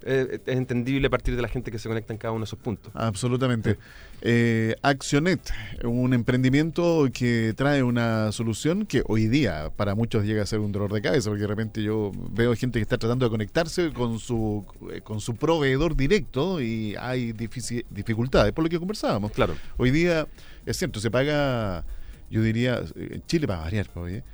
[0.04, 2.46] Eh, es entendible a partir de la gente que se conecta en cada uno de
[2.46, 2.92] esos puntos.
[2.94, 3.78] Absolutamente.
[4.20, 5.40] Eh, Accionet,
[5.84, 10.72] un emprendimiento que trae una solución que hoy día para muchos llega a ser un
[10.72, 14.18] dolor de cabeza, porque de repente yo veo gente que está tratando de conectarse con
[14.18, 19.32] su, eh, con su proveedor directo y hay dificultades, por lo que conversábamos.
[19.32, 19.54] Claro.
[19.76, 20.26] Hoy día,
[20.66, 21.84] es cierto, se paga,
[22.30, 24.24] yo diría, en Chile para variar, pues, oye,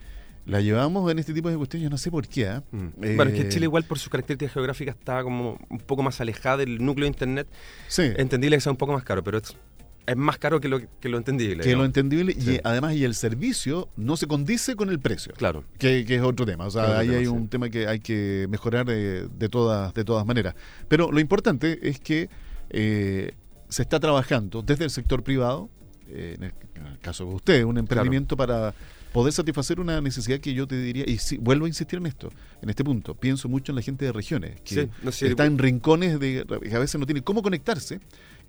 [0.48, 2.48] la llevamos en este tipo de cuestiones, yo no sé por qué.
[2.48, 2.62] ¿ah?
[2.72, 3.04] Mm.
[3.04, 6.20] Eh, Bueno, es que Chile igual por sus características geográficas está como un poco más
[6.22, 7.48] alejada del núcleo de Internet.
[7.86, 8.02] Sí.
[8.16, 9.54] Entendible que sea un poco más caro, pero es,
[10.06, 11.62] es más caro que lo, que lo entendible.
[11.62, 15.34] que lo entendible y además y el servicio no se condice con el precio.
[15.36, 15.64] Claro.
[15.78, 16.64] Que, que es otro tema.
[16.64, 17.30] O sea, ahí tema, hay sí.
[17.30, 20.54] un tema que hay que mejorar eh, de, todas, de todas maneras.
[20.88, 22.30] Pero lo importante es que
[22.70, 23.32] eh,
[23.68, 25.68] se está trabajando desde el sector privado,
[26.08, 28.72] en, el, en el caso de usted, un emprendimiento para
[29.12, 32.30] poder satisfacer una necesidad que yo te diría, y sí, vuelvo a insistir en esto,
[32.62, 35.46] en este punto, pienso mucho en la gente de regiones, que Sí, no sé, está
[35.46, 38.00] en rincones de, que a veces no tiene cómo conectarse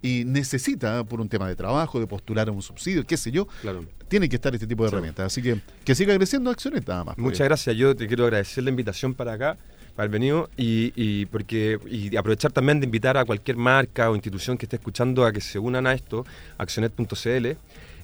[0.02, 3.48] y necesita, por un tema de trabajo, de postular a un subsidio, qué sé yo,
[3.62, 3.84] Claro.
[4.08, 4.96] tiene que estar este tipo de Sí.
[4.96, 5.26] herramientas.
[5.28, 7.18] Así que que siga creciendo Acciones nada más.
[7.18, 7.76] Muchas gracias.
[7.76, 9.58] Yo te quiero agradecer la invitación para acá,
[9.96, 14.16] para el venido, y, y porque y aprovechar también de invitar a cualquier marca o
[14.16, 16.26] institución que esté escuchando a que se unan a esto,
[16.58, 17.58] accionet.cl.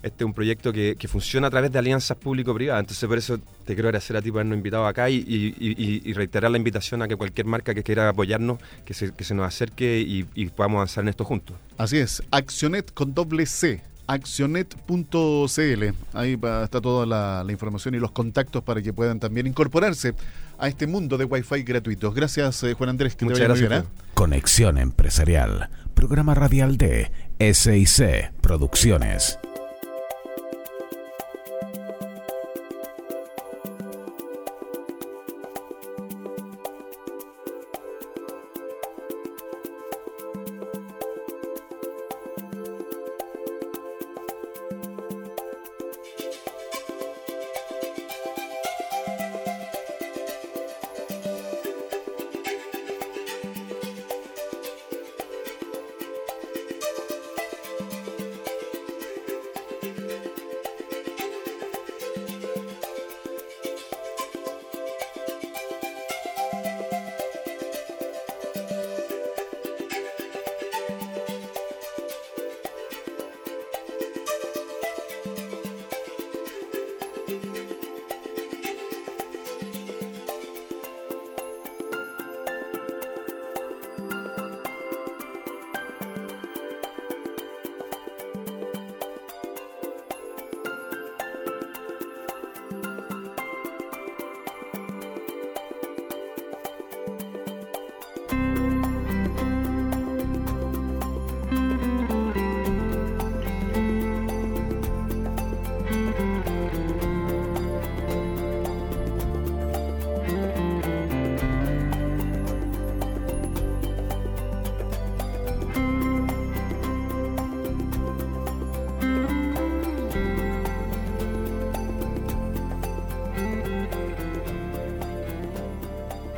[0.06, 2.80] Este es un proyecto que, que funciona a través de alianzas público-privadas.
[2.82, 6.02] Entonces, por eso te quiero agradecer a ti por habernos invitado acá y, y- y-
[6.06, 9.34] y reiterar la invitación a que cualquier marca que quiera apoyarnos, que se, que se
[9.34, 11.58] nos acerque y, y podamos avanzar en esto juntos.
[11.80, 15.84] Así es, Accionet con doble C, accionet.cl.
[16.14, 20.14] Ahí está toda la, la información y los contactos para que puedan también incorporarse
[20.60, 22.14] a este mundo de Wi-Fi gratuitos.
[22.14, 23.70] Gracias, eh, Juan Andrés, que Muchas te gracias.
[23.70, 23.86] bien, ¿eh?
[24.14, 29.40] Conexión Empresarial, programa radial de SIC Producciones.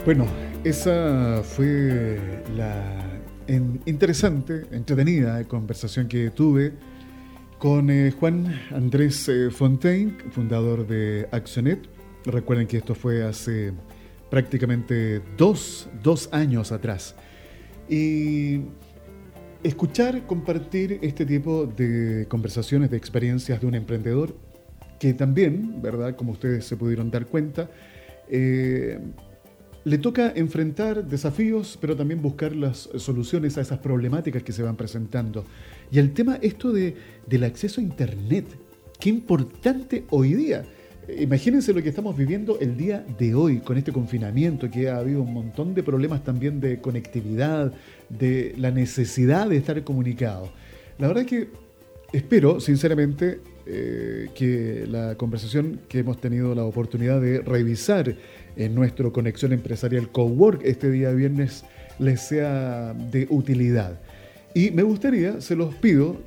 [0.08, 0.26] Bueno,
[0.64, 2.18] esa fue
[2.56, 3.20] la
[3.86, 6.72] interesante, entretenida conversación que tuve
[7.58, 11.90] con eh, Juan Andrés eh, Fontaine, fundador de Accionet.
[12.24, 13.74] Recuerden que esto fue hace
[14.32, 17.14] prácticamente dos, dos años atrás.
[17.90, 18.62] Y
[19.62, 24.38] escuchar, compartir este tipo de conversaciones, de experiencias de un emprendedor,
[25.02, 26.16] que también, ¿verdad?
[26.16, 27.70] Como ustedes se pudieron dar cuenta,
[28.30, 29.00] eh,
[29.88, 34.76] le toca enfrentar desafíos, pero también buscar las soluciones a esas problemáticas que se van
[34.76, 35.46] presentando.
[35.90, 36.94] Y el tema, esto de,
[37.26, 38.48] del acceso a Internet,
[39.00, 40.66] qué importante hoy día.
[41.18, 45.22] Imagínense lo que estamos viviendo el día de hoy con este confinamiento, que ha habido
[45.22, 47.72] un montón de problemas también de conectividad,
[48.10, 50.52] de la necesidad de estar comunicado.
[51.00, 51.48] La verdad es que
[52.12, 58.16] espero, sinceramente, eh, que la conversación que hemos tenido la oportunidad de revisar
[58.58, 61.64] en nuestro Conexión Empresarial Cowork este día viernes
[62.00, 64.00] les sea de utilidad.
[64.54, 66.18] Y me gustaría, se los pido,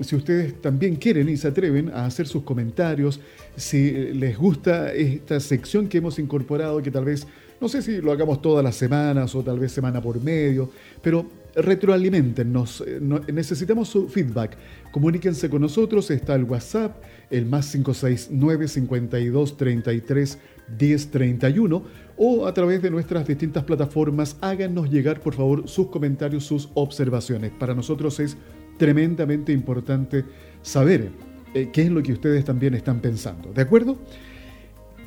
[0.00, 3.20] si ustedes también quieren y se atreven a hacer sus comentarios,
[3.56, 7.26] si les gusta esta sección que hemos incorporado, que tal vez,
[7.60, 10.70] no sé si lo hagamos todas las semanas o tal vez semana por medio,
[11.02, 13.00] pero retroalimentennos, eh,
[13.32, 14.56] necesitamos su feedback.
[14.92, 20.38] Comuníquense con nosotros, está el WhatsApp, el más 569 52 33
[20.78, 21.82] 1031
[22.16, 27.52] o a través de nuestras distintas plataformas háganos llegar por favor sus comentarios, sus observaciones.
[27.58, 28.36] Para nosotros es
[28.76, 30.24] tremendamente importante
[30.62, 31.10] saber
[31.54, 33.52] eh, qué es lo que ustedes también están pensando.
[33.52, 33.98] ¿De acuerdo?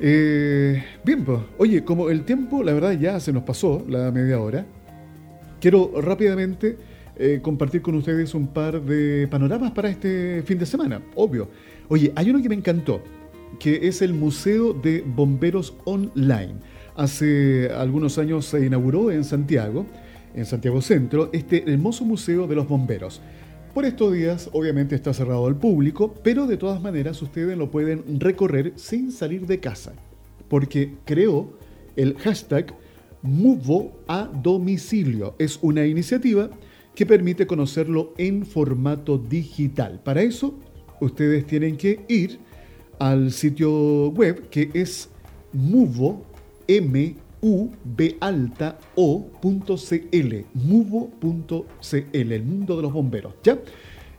[0.00, 4.40] Eh, bien, pues, oye, como el tiempo, la verdad, ya se nos pasó la media
[4.40, 4.66] hora,
[5.62, 6.76] quiero rápidamente
[7.16, 11.48] eh, compartir con ustedes un par de panoramas para este fin de semana, obvio.
[11.88, 13.00] Oye, hay uno que me encantó
[13.60, 16.54] que es el Museo de Bomberos Online.
[16.96, 19.86] Hace algunos años se inauguró en Santiago,
[20.34, 23.20] en Santiago Centro, este hermoso Museo de los Bomberos.
[23.72, 28.18] Por estos días, obviamente está cerrado al público, pero de todas maneras ustedes lo pueden
[28.18, 29.92] recorrer sin salir de casa,
[30.48, 31.52] porque creó
[31.94, 32.74] el hashtag
[33.22, 35.34] Muvo a domicilio.
[35.38, 36.50] Es una iniciativa
[36.94, 40.00] que permite conocerlo en formato digital.
[40.04, 40.58] Para eso,
[41.00, 42.38] ustedes tienen que ir
[42.98, 45.08] al sitio web que es
[45.52, 46.24] muvo,
[46.66, 51.52] m u b alta o.cl, muvo.cl,
[52.12, 53.58] el mundo de los bomberos, ¿ya?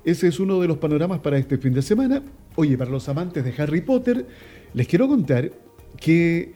[0.04, 2.22] Ese es uno de los panoramas para este fin de semana.
[2.56, 4.28] Oye, para los amantes de Harry Potter,
[4.74, 5.52] les quiero contar
[5.98, 6.52] que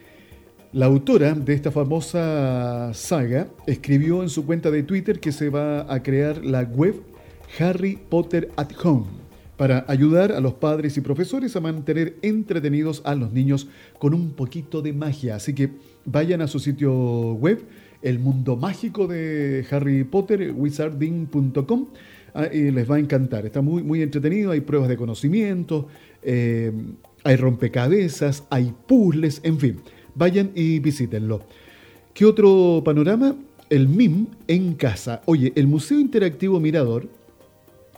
[0.74, 5.92] la autora de esta famosa saga escribió en su cuenta de Twitter que se va
[5.92, 6.96] a crear la web
[7.60, 9.06] Harry Potter at Home
[9.56, 14.32] para ayudar a los padres y profesores a mantener entretenidos a los niños con un
[14.32, 15.36] poquito de magia.
[15.36, 15.72] Así que
[16.06, 17.64] vayan a su sitio web,
[18.02, 21.88] el mundo mágico de Harry Potter, wizarding.com,
[22.36, 23.46] ah, y les va a encantar.
[23.46, 25.88] Está muy, muy entretenido, hay pruebas de conocimiento,
[26.22, 26.72] eh,
[27.24, 29.80] hay rompecabezas, hay puzzles, en fin,
[30.18, 31.42] vayan y visítenlo.
[32.14, 33.36] ¿Qué otro panorama?
[33.70, 35.22] El MIM en casa.
[35.26, 37.08] Oye, el Museo Interactivo Mirador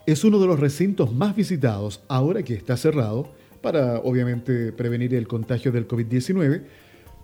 [0.05, 5.27] es uno de los recintos más visitados ahora que está cerrado para obviamente prevenir el
[5.27, 6.63] contagio del COVID-19,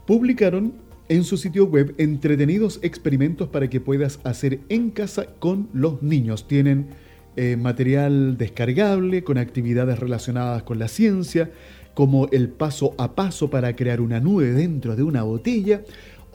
[0.05, 0.73] publicaron
[1.07, 6.47] en su sitio web entretenidos experimentos para que puedas hacer en casa con los niños.
[6.47, 6.87] Tienen
[7.35, 11.51] eh, material descargable con actividades relacionadas con la ciencia,
[11.95, 15.81] como el paso a paso para crear una nube dentro de una botella,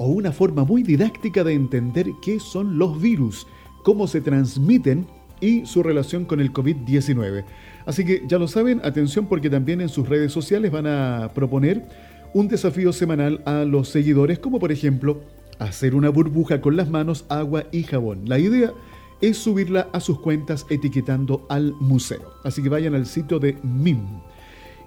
[0.03, 3.47] o una forma muy didáctica de entender qué son los virus,
[3.85, 5.07] cómo se transmiten
[5.43, 7.45] y su relación con el COVID-19.
[7.85, 11.87] Así que ya lo saben, atención porque también en sus redes sociales van a proponer
[12.33, 15.21] un desafío semanal a los seguidores, como por ejemplo
[15.59, 18.23] hacer una burbuja con las manos, agua y jabón.
[18.25, 18.73] La idea
[19.21, 22.33] es subirla a sus cuentas etiquetando al museo.
[22.43, 23.99] Así que vayan al sitio de MIM.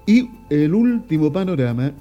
[0.06, 1.92] Y el último panorama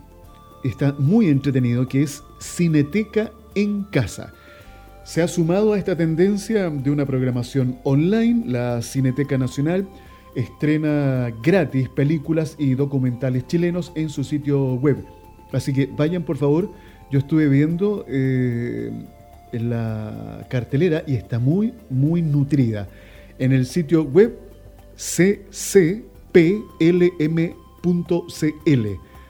[0.64, 4.34] está muy entretenido, que es Cineteca en Casa.
[5.06, 9.88] Se ha sumado a esta tendencia de una programación online, la Cineteca Nacional
[10.36, 14.98] estrena gratis películas y documentales chilenos en su sitio web.
[15.52, 16.72] Así que vayan por favor,
[17.12, 18.92] yo estuve viendo eh,
[19.52, 22.88] en la cartelera y está muy, muy nutrida.
[23.40, 24.38] En el sitio web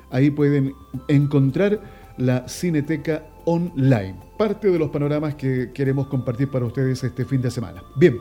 [0.10, 0.74] Ahí pueden
[1.08, 1.82] encontrar
[2.18, 7.50] la Cineteca Online parte de los panoramas que queremos compartir para ustedes este fin de
[7.50, 7.82] semana.
[7.96, 8.20] Bien,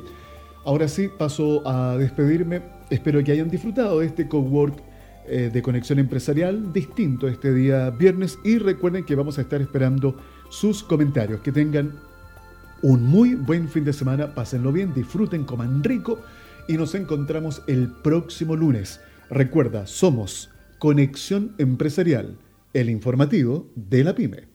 [0.65, 2.63] ahora sí paso a despedirme.
[2.91, 4.81] Espero que hayan disfrutado de este cowork
[5.27, 10.17] eh, de conexión empresarial distinto este día viernes y recuerden que vamos a estar esperando
[10.49, 11.41] sus comentarios.
[11.41, 11.93] Que tengan
[12.83, 16.21] un muy buen fin de semana, pásenlo bien, disfruten, coman rico
[16.69, 19.01] y nos encontramos el próximo lunes.
[19.31, 22.39] Recuerda, somos Conexión Empresarial,
[22.73, 24.53] el informativo de la pyme.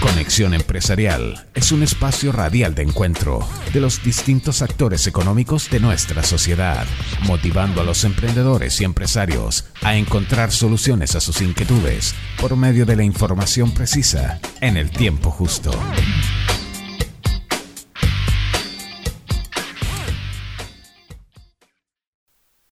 [0.00, 3.40] Conexión Empresarial es un espacio radial de encuentro
[3.74, 6.86] de los distintos actores económicos de nuestra sociedad,
[7.26, 12.96] motivando a los emprendedores y empresarios a encontrar soluciones a sus inquietudes por medio de
[12.96, 15.70] la información precisa en el tiempo justo.